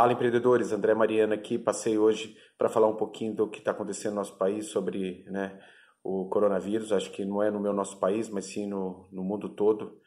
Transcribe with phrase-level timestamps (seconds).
[0.00, 1.58] Fala empreendedores, André Mariana aqui.
[1.58, 5.60] Passei hoje para falar um pouquinho do que está acontecendo no nosso país sobre né,
[6.02, 6.90] o coronavírus.
[6.90, 10.00] Acho que não é no meu nosso país, mas sim no, no mundo todo.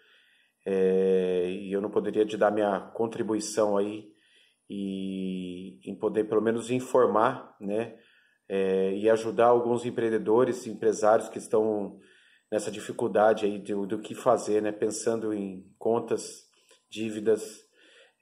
[0.65, 4.11] É, e eu não poderia te dar minha contribuição aí
[4.67, 7.95] e em poder pelo menos informar, né,
[8.49, 11.99] é, e ajudar alguns empreendedores, empresários que estão
[12.51, 16.47] nessa dificuldade aí do, do que fazer, né, pensando em contas,
[16.89, 17.71] dívidas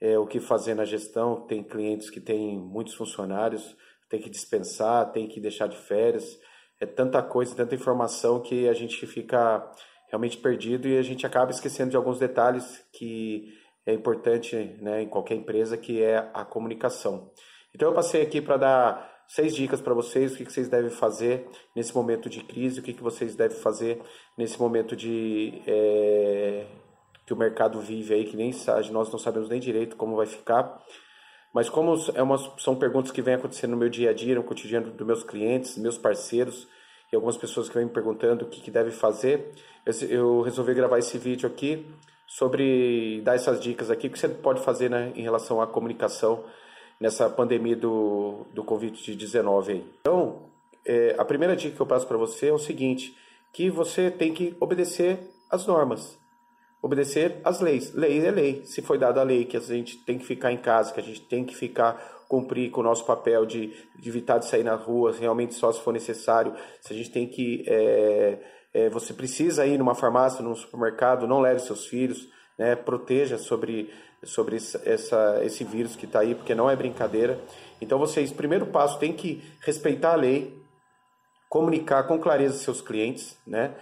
[0.02, 1.46] é, o que fazer na gestão.
[1.46, 3.76] Tem clientes que têm muitos funcionários,
[4.10, 6.40] tem que dispensar, tem que deixar de férias.
[6.80, 9.64] É tanta coisa, tanta informação que a gente fica
[10.08, 13.54] realmente perdido e a gente acaba esquecendo de alguns detalhes que
[13.86, 17.30] é importante né, em qualquer empresa, que é a comunicação.
[17.72, 21.48] Então eu passei aqui para dar seis dicas para vocês, o que, vocês devem fazer
[21.76, 24.02] nesse momento de crise, o que, que vocês devem fazer
[24.36, 26.66] nesse momento de é,
[27.32, 28.52] que o mercado vive aí, que nem
[28.90, 30.80] nós não sabemos nem direito como vai ficar.
[31.52, 34.42] Mas como é uma, são perguntas que vêm acontecendo no meu dia a dia, no
[34.42, 36.68] cotidiano dos meus clientes, meus parceiros,
[37.10, 39.52] e algumas pessoas que vêm me perguntando o que, que deve fazer,
[40.08, 41.86] eu resolvi gravar esse vídeo aqui
[42.26, 46.44] sobre dar essas dicas aqui, o que você pode fazer né, em relação à comunicação
[46.98, 49.82] nessa pandemia do, do Covid-19.
[50.00, 50.50] Então,
[50.86, 53.14] é, a primeira dica que eu passo para você é o seguinte,
[53.52, 55.18] que você tem que obedecer
[55.50, 56.21] às normas
[56.82, 57.94] obedecer às leis.
[57.94, 58.62] Lei é lei.
[58.66, 61.02] Se foi dada a lei que a gente tem que ficar em casa, que a
[61.02, 64.74] gente tem que ficar cumprir com o nosso papel de, de evitar de sair na
[64.74, 66.54] rua, realmente só se for necessário.
[66.80, 68.38] Se a gente tem que é,
[68.72, 72.26] é, você precisa ir numa farmácia, num supermercado, não leve seus filhos,
[72.58, 72.74] né?
[72.74, 73.92] Proteja sobre
[74.24, 77.40] sobre essa, esse vírus que está aí, porque não é brincadeira.
[77.80, 80.56] Então vocês, primeiro passo, tem que respeitar a lei,
[81.48, 83.74] comunicar com clareza seus clientes, né?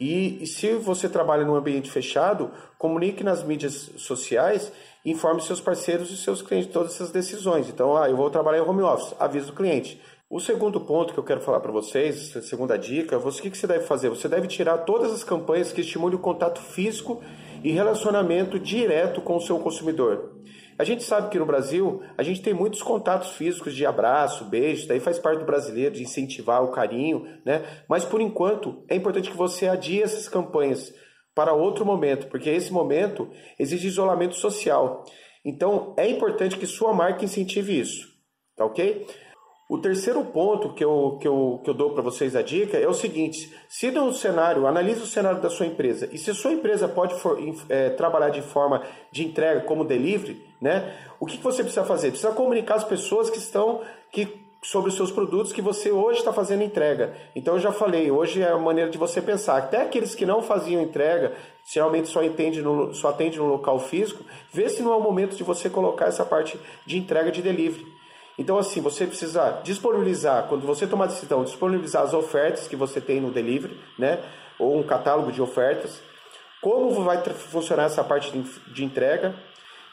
[0.00, 4.72] E, e, se você trabalha num ambiente fechado, comunique nas mídias sociais
[5.04, 7.68] informe seus parceiros e seus clientes de todas essas decisões.
[7.68, 10.00] Então, ah, eu vou trabalhar em home office, avisa o cliente.
[10.28, 13.50] O segundo ponto que eu quero falar para vocês, a segunda dica, você, o que,
[13.50, 14.08] que você deve fazer?
[14.08, 17.20] Você deve tirar todas as campanhas que estimulem o contato físico
[17.64, 20.39] e relacionamento direto com o seu consumidor.
[20.80, 24.88] A gente sabe que no Brasil a gente tem muitos contatos físicos de abraço, beijo,
[24.88, 27.62] daí faz parte do brasileiro de incentivar o carinho, né?
[27.86, 30.90] Mas por enquanto é importante que você adie essas campanhas
[31.34, 35.04] para outro momento, porque esse momento exige isolamento social.
[35.44, 38.08] Então é importante que sua marca incentive isso,
[38.56, 39.06] tá ok?
[39.70, 42.88] O terceiro ponto que eu, que eu, que eu dou para vocês a dica é
[42.88, 46.88] o seguinte: se no cenário, analise o cenário da sua empresa e se sua empresa
[46.88, 47.38] pode for,
[47.68, 48.82] é, trabalhar de forma
[49.12, 50.92] de entrega como delivery, né?
[51.20, 52.08] O que, você precisa fazer?
[52.08, 53.80] Precisa comunicar as pessoas que estão
[54.10, 57.14] que sobre os seus produtos que você hoje está fazendo entrega.
[57.36, 59.56] Então eu já falei, hoje é a maneira de você pensar.
[59.56, 61.32] Até aqueles que não faziam entrega,
[61.64, 65.36] geralmente só entende no, só atende no local físico, vê se não é o momento
[65.36, 67.99] de você colocar essa parte de entrega de delivery.
[68.40, 73.20] Então, assim, você precisa disponibilizar, quando você tomar decisão, disponibilizar as ofertas que você tem
[73.20, 74.18] no delivery, né?
[74.58, 76.00] Ou um catálogo de ofertas.
[76.62, 78.32] Como vai funcionar essa parte
[78.68, 79.34] de entrega?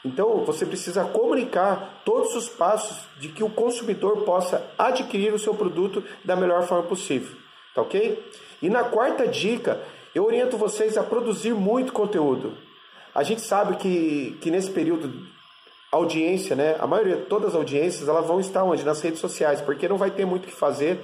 [0.02, 5.52] Então, você precisa comunicar todos os passos de que o consumidor possa adquirir o seu
[5.52, 7.36] produto da melhor forma possível.
[7.74, 8.32] Tá ok?
[8.62, 9.78] E na quarta dica,
[10.14, 12.56] eu oriento vocês a produzir muito conteúdo.
[13.14, 15.36] A gente sabe que, que nesse período
[15.90, 16.76] audiência, né?
[16.78, 18.84] A maioria, todas as audiências, elas vão estar onde?
[18.84, 21.00] Nas redes sociais, porque não vai ter muito o que fazer.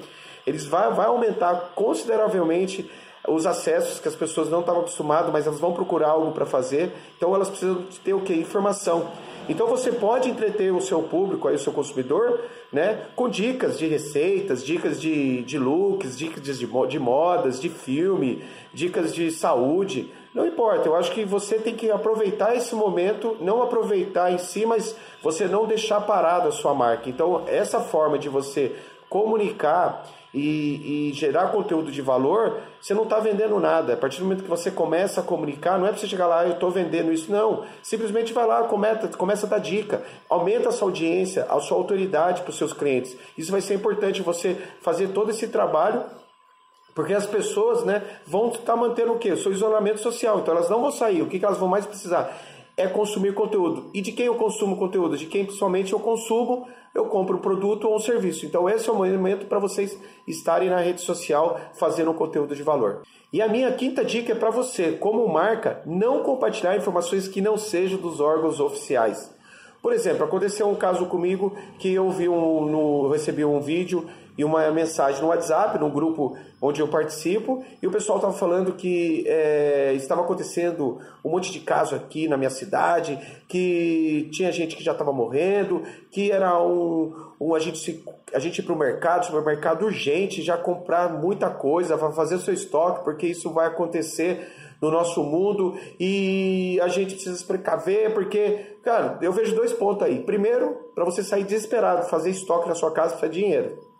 [0.47, 2.91] Eles vai, vai aumentar consideravelmente
[3.27, 6.93] os acessos que as pessoas não estavam acostumadas, mas elas vão procurar algo para fazer.
[7.17, 8.35] Então elas precisam ter o que?
[8.35, 9.11] Informação.
[9.49, 12.41] Então você pode entreter o seu público, aí, o seu consumidor,
[12.73, 18.43] né, com dicas de receitas, dicas de, de looks, dicas de, de modas, de filme,
[18.73, 20.11] dicas de saúde.
[20.35, 24.67] Não importa, eu acho que você tem que aproveitar esse momento, não aproveitar em si,
[24.67, 27.09] mas você não deixar parada a sua marca.
[27.09, 28.75] Então, essa forma de você
[29.09, 30.05] comunicar
[30.35, 33.95] e, e gerar conteúdo de valor, você não está vendendo nada.
[33.95, 36.41] A partir do momento que você começa a comunicar, não é para você chegar lá,
[36.41, 37.65] ah, eu estou vendendo isso, não.
[37.83, 42.43] Simplesmente vai lá, começa, começa a dar dica, aumenta a sua audiência, a sua autoridade
[42.43, 43.17] para os seus clientes.
[43.39, 46.03] Isso vai ser importante você fazer todo esse trabalho
[46.95, 49.33] porque as pessoas né, vão estar tá mantendo o quê?
[49.33, 50.39] O seu isolamento social.
[50.39, 51.23] Então elas não vão sair.
[51.23, 52.33] O que, que elas vão mais precisar?
[52.77, 53.91] É consumir conteúdo.
[53.93, 55.17] E de quem eu consumo conteúdo?
[55.17, 58.47] De quem pessoalmente eu consumo, eu compro um produto ou um serviço.
[58.47, 62.63] Então esse é o momento para vocês estarem na rede social fazendo um conteúdo de
[62.63, 63.03] valor.
[63.33, 67.59] E a minha quinta dica é para você, como marca, não compartilhar informações que não
[67.59, 69.35] sejam dos órgãos oficiais.
[69.83, 74.45] Por exemplo, aconteceu um caso comigo que eu vi um, no, recebi um vídeo e
[74.45, 79.25] uma mensagem no WhatsApp, num grupo onde eu participo, e o pessoal estava falando que
[79.27, 84.83] é, estava acontecendo um monte de casos aqui na minha cidade, que tinha gente que
[84.83, 88.79] já estava morrendo, que era um, um a gente, se, a gente ir para o
[88.79, 94.49] mercado, supermercado urgente, já comprar muita coisa, fazer seu estoque, porque isso vai acontecer
[94.81, 100.07] no nosso mundo e a gente precisa se precaver, porque, cara, eu vejo dois pontos
[100.07, 100.21] aí.
[100.21, 103.94] Primeiro, para você sair desesperado, fazer estoque na sua casa, precisa de dinheiro.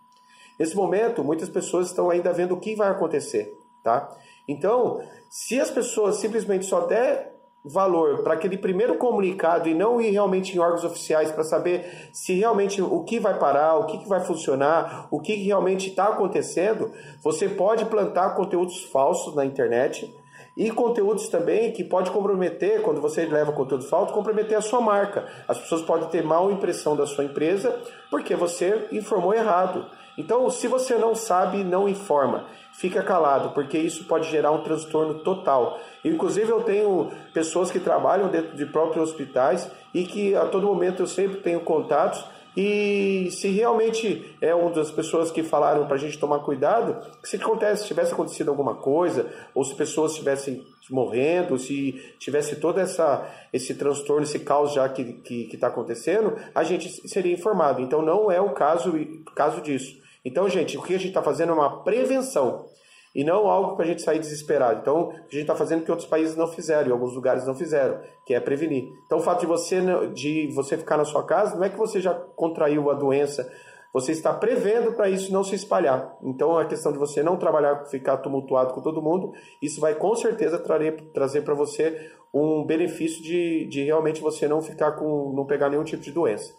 [0.59, 3.53] Nesse momento, muitas pessoas estão ainda vendo o que vai acontecer,
[3.83, 4.09] tá?
[4.47, 7.35] Então, se as pessoas simplesmente só der
[7.65, 12.35] valor para aquele primeiro comunicado e não ir realmente em órgãos oficiais para saber se
[12.35, 16.93] realmente o que vai parar, o que, que vai funcionar, o que realmente está acontecendo,
[17.23, 20.15] você pode plantar conteúdos falsos na internet
[20.57, 25.27] e conteúdos também que pode comprometer, quando você leva conteúdo falso, comprometer a sua marca.
[25.49, 27.75] As pessoas podem ter mal impressão da sua empresa
[28.11, 29.87] porque você informou errado.
[30.17, 32.47] Então, se você não sabe, não informa.
[32.73, 35.79] Fica calado, porque isso pode gerar um transtorno total.
[36.05, 41.01] Inclusive, eu tenho pessoas que trabalham dentro de próprios hospitais e que a todo momento
[41.03, 42.25] eu sempre tenho contatos
[42.57, 47.37] e se realmente é uma das pessoas que falaram para a gente tomar cuidado, se
[47.37, 53.29] acontece, se tivesse acontecido alguma coisa, ou se pessoas estivessem morrendo, se tivesse todo essa,
[53.53, 57.83] esse transtorno, esse caos já que está que, que tá acontecendo, a gente seria informado.
[57.83, 58.93] Então não é o caso,
[59.35, 60.04] caso disso.
[60.25, 62.67] Então, gente, o que a gente está fazendo é uma prevenção
[63.15, 64.81] e não algo para a gente sair desesperado.
[64.81, 67.47] Então, o que a gente está fazendo que outros países não fizeram, e alguns lugares
[67.47, 68.89] não fizeram, que é prevenir.
[69.07, 69.81] Então, o fato de você,
[70.13, 73.49] de você ficar na sua casa, não é que você já contraiu a doença,
[73.93, 76.17] você está prevendo para isso não se espalhar.
[76.21, 79.33] Então, a questão de você não trabalhar, ficar tumultuado com todo mundo,
[79.63, 84.61] isso vai com certeza trazer, trazer para você um benefício de, de realmente você não
[84.61, 86.53] ficar com, não pegar nenhum tipo de doença.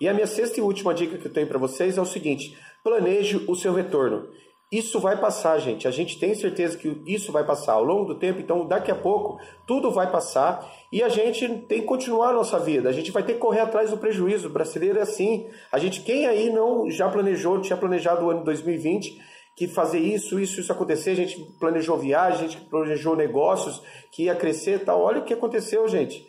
[0.00, 2.56] E a minha sexta e última dica que eu tenho para vocês é o seguinte:
[2.82, 4.28] planeje o seu retorno.
[4.72, 5.86] Isso vai passar, gente.
[5.86, 8.40] A gente tem certeza que isso vai passar ao longo do tempo.
[8.40, 12.58] Então, daqui a pouco, tudo vai passar e a gente tem que continuar a nossa
[12.58, 12.88] vida.
[12.88, 14.48] A gente vai ter que correr atrás do prejuízo.
[14.48, 15.46] O brasileiro é assim.
[15.70, 20.40] A gente, quem aí não já planejou, tinha planejado o ano 2020 que fazer isso,
[20.40, 23.80] isso, isso acontecer, a gente planejou viagem, a gente planejou negócios
[24.10, 25.00] que ia crescer tal.
[25.00, 26.26] Olha o que aconteceu, gente.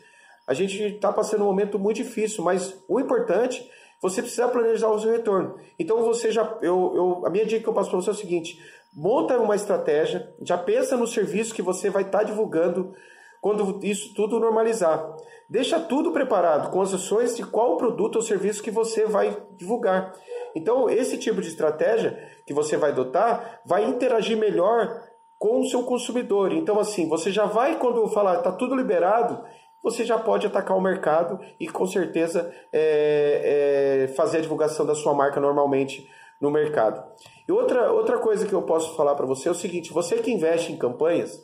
[0.47, 3.69] A gente está passando um momento muito difícil, mas o importante
[4.01, 5.55] você precisa planejar o seu retorno.
[5.79, 8.15] Então você já, eu, eu a minha dica que eu passo para você é o
[8.15, 8.59] seguinte:
[8.93, 12.93] monta uma estratégia, já pensa no serviço que você vai estar tá divulgando
[13.41, 15.15] quando isso tudo normalizar.
[15.47, 20.13] Deixa tudo preparado com as ações de qual produto ou serviço que você vai divulgar.
[20.55, 25.03] Então, esse tipo de estratégia que você vai adotar vai interagir melhor
[25.37, 26.53] com o seu consumidor.
[26.53, 29.43] Então, assim, você já vai, quando eu falar, está tudo liberado,
[29.85, 34.95] você já pode atacar o mercado e com certeza é, é, fazer a divulgação da
[34.95, 36.09] sua marca normalmente
[36.41, 37.03] no mercado.
[37.47, 40.31] E outra, outra coisa que eu posso falar para você é o seguinte: você que
[40.31, 41.39] investe em campanhas,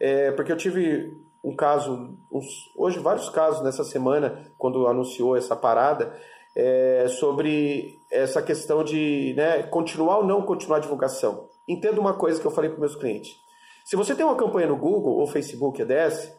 [0.00, 1.08] é, porque eu tive
[1.44, 2.46] um caso, uns,
[2.76, 6.12] hoje vários casos nessa semana, quando anunciou essa parada,
[6.56, 11.46] é, sobre essa questão de né, continuar ou não continuar a divulgação.
[11.68, 13.36] Entenda uma coisa que eu falei para meus clientes.
[13.84, 16.37] Se você tem uma campanha no Google ou Facebook ADS,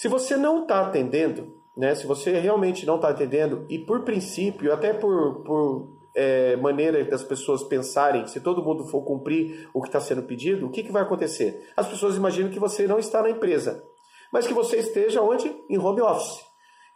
[0.00, 4.72] se você não está atendendo, né, se você realmente não está atendendo, e por princípio,
[4.72, 9.88] até por, por é, maneira das pessoas pensarem, se todo mundo for cumprir o que
[9.88, 11.70] está sendo pedido, o que, que vai acontecer?
[11.76, 13.84] As pessoas imaginam que você não está na empresa,
[14.32, 15.54] mas que você esteja onde?
[15.68, 16.46] Em home office.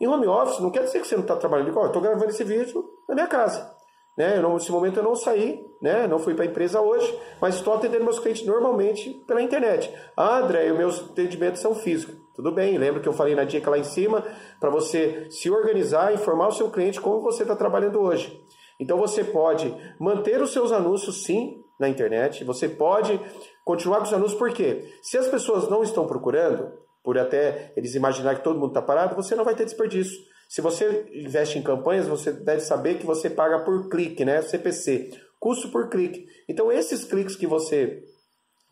[0.01, 1.85] Em home office não quer dizer que você não está trabalhando igual.
[1.85, 3.71] Eu estou gravando esse vídeo na minha casa.
[4.17, 4.39] Né?
[4.39, 6.07] Eu nesse momento eu não saí, né?
[6.07, 9.95] não fui para a empresa hoje, mas estou atendendo meus clientes normalmente pela internet.
[10.17, 12.24] Ah, André, meus atendimentos são físicos.
[12.35, 14.25] Tudo bem, lembra que eu falei na dica lá em cima
[14.59, 18.41] para você se organizar, informar o seu cliente como você está trabalhando hoje.
[18.81, 23.21] Então você pode manter os seus anúncios sim na internet, você pode
[23.65, 26.73] continuar com os anúncios, porque se as pessoas não estão procurando,
[27.05, 30.19] por até eles imaginar que todo mundo está parado, você não vai ter desperdício.
[30.49, 34.41] Se você investe em campanhas, você deve saber que você paga por clique, né?
[34.43, 36.27] CPC, custo por clique.
[36.49, 38.03] Então esses cliques que você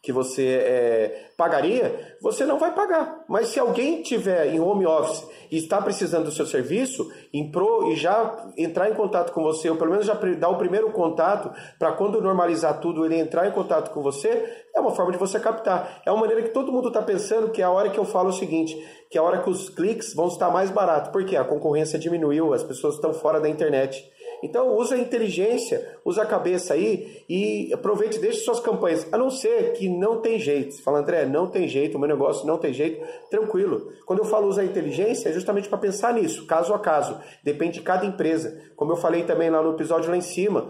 [0.03, 3.25] que você é, pagaria, você não vai pagar.
[3.29, 7.93] Mas se alguém tiver em home office e está precisando do seu serviço, em pro,
[7.93, 11.53] e já entrar em contato com você, ou pelo menos já dar o primeiro contato,
[11.79, 15.39] para quando normalizar tudo, ele entrar em contato com você, é uma forma de você
[15.39, 16.03] captar.
[16.05, 18.31] É uma maneira que todo mundo está pensando que é a hora que eu falo
[18.31, 18.77] o seguinte,
[19.09, 21.13] que é a hora que os cliques vão estar mais baratos.
[21.13, 24.05] Porque a concorrência diminuiu, as pessoas estão fora da internet.
[24.43, 29.07] Então usa a inteligência, usa a cabeça aí e aproveite, deixe suas campanhas.
[29.13, 30.75] A não ser que não tem jeito.
[30.75, 33.93] Você fala, André, não tem jeito, o meu negócio não tem jeito, tranquilo.
[34.05, 37.21] Quando eu falo usar a inteligência, é justamente para pensar nisso, caso a caso.
[37.45, 38.61] Depende de cada empresa.
[38.75, 40.69] Como eu falei também lá no episódio lá em cima,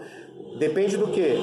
[0.58, 1.34] Depende do que?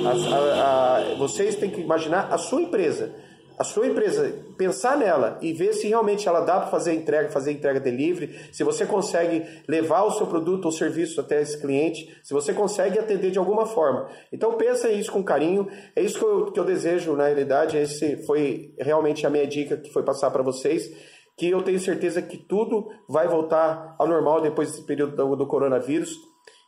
[1.18, 3.12] vocês têm que imaginar a sua empresa
[3.60, 7.52] a sua empresa, pensar nela e ver se realmente ela dá para fazer entrega, fazer
[7.52, 12.34] entrega delivery, se você consegue levar o seu produto ou serviço até esse cliente, se
[12.34, 14.08] você consegue atender de alguma forma.
[14.32, 18.26] Então pensa isso com carinho, é isso que eu, que eu desejo na realidade, esse
[18.26, 20.90] foi realmente a minha dica que foi passar para vocês,
[21.38, 25.46] que eu tenho certeza que tudo vai voltar ao normal depois desse período do, do
[25.46, 26.16] coronavírus.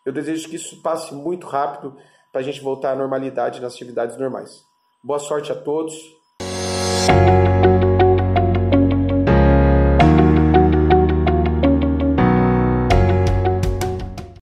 [0.05, 1.95] Eu desejo que isso passe muito rápido
[2.33, 4.61] para a gente voltar à normalidade nas atividades normais.
[5.01, 6.20] Boa sorte a todos.
[7.09, 7.40] you